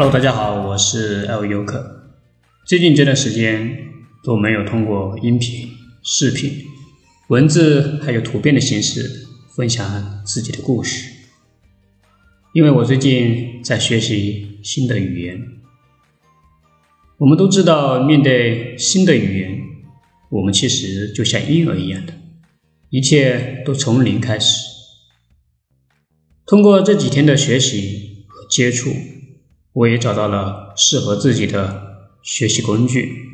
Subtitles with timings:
[0.00, 2.12] Hello，大家好，我是 L 游客。
[2.64, 3.78] 最近这段时间
[4.22, 5.70] 都没有通过音频、
[6.04, 6.52] 视频、
[7.30, 9.26] 文字还有图片的形式
[9.56, 11.10] 分享自己的故事，
[12.52, 15.44] 因为我最近在学习新的语言。
[17.16, 19.60] 我们都知道，面对新的语言，
[20.30, 22.14] 我们其实就像婴儿一样的，
[22.90, 24.62] 一切都从零开始。
[26.46, 28.92] 通过这几天的学习和接触。
[29.72, 33.26] 我也找到了适合自己的学习工具。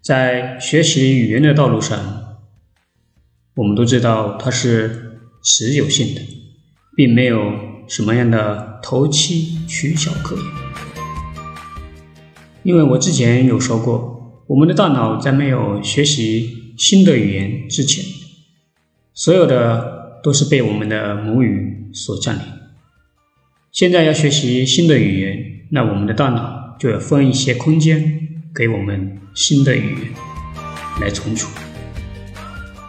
[0.00, 2.36] 在学习语言的道路上，
[3.54, 6.20] 我们都知道它是持久性的，
[6.96, 7.52] 并没有
[7.88, 10.44] 什么样的投机取巧可言。
[12.62, 18.04] 因为我之前有说过，我们的大脑在没有学习新的语言之前，
[19.12, 22.44] 所有的都是被我们的母语所占领。
[23.74, 28.20] 现在要学习新的语言，那我们的大脑就要分一些空间
[28.54, 30.12] 给我们新的语言
[31.00, 31.48] 来存储。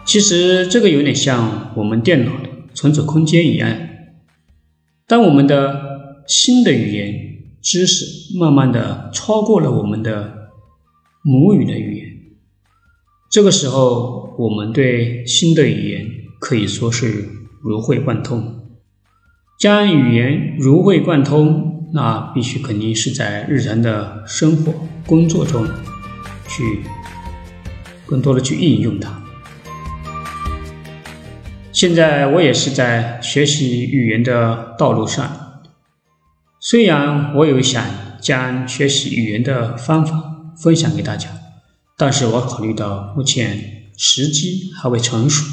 [0.04, 3.68] 其实这个有点像我们电脑的存储空间一样。
[5.08, 10.50] 当我们的新的语言知识慢慢的超过了我们的
[11.22, 12.06] 母语的语言，
[13.28, 16.06] 这个时候我们对新的语言
[16.38, 17.28] 可以说是
[17.60, 18.65] 如会贯通。
[19.58, 25.66] 将语言融会贯通，那必须肯定是在日常的生活、工作中
[26.46, 26.80] 去
[28.04, 29.22] 更多的去应用它。
[31.72, 35.62] 现在我也是在学习语言的道路上，
[36.60, 37.82] 虽然我有想
[38.20, 41.30] 将学习语言的方法分享给大家，
[41.96, 45.46] 但是我考虑到目前时机还未成熟，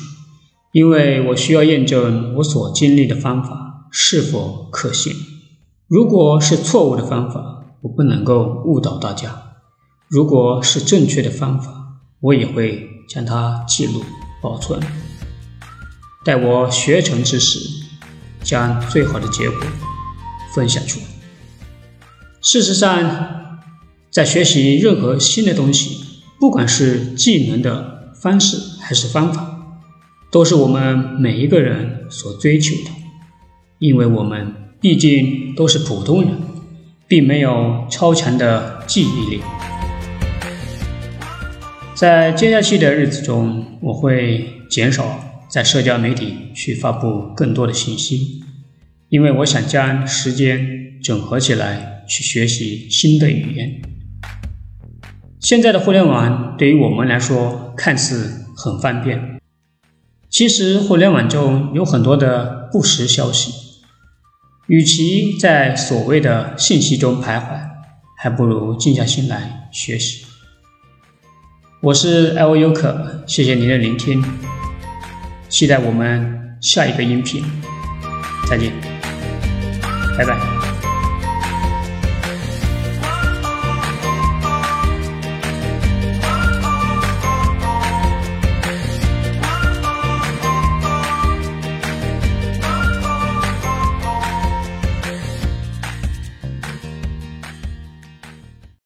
[0.74, 3.73] 因为我需要验证我所经历的方法。
[3.96, 5.14] 是否可信？
[5.88, 9.30] 如果是错误的方法，我不能够误导大家；
[10.08, 14.04] 如果是正确的方法，我也会将它记录
[14.42, 14.82] 保存。
[16.26, 17.60] 待我学成之时，
[18.42, 19.60] 将最好的结果
[20.56, 21.06] 分享出来。
[22.42, 23.60] 事实上，
[24.10, 26.04] 在学习任何新的东西，
[26.40, 29.78] 不管是技能的方式还是方法，
[30.32, 33.03] 都是我们每一个人所追求的。
[33.80, 36.32] 因为我们毕竟都是普通人，
[37.08, 39.42] 并没有超强的记忆力。
[41.96, 48.42] 在接下去的日子中，我会减少在社交媒体去发布更多的信息，
[49.10, 53.82] 因为我想将时间整合起来去学习新的语言。
[55.40, 59.40] 现在的互联网对于我们来说看似很方便，
[60.30, 63.63] 其实互联网中有很多的不实消息。
[64.68, 67.44] 与其在所谓的信息中徘徊，
[68.18, 70.26] 还不如静下心来学习。
[71.82, 74.24] 我是 L 优可，谢谢您的聆听，
[75.50, 77.44] 期待我们下一个音频，
[78.50, 78.72] 再见，
[80.18, 80.63] 拜拜。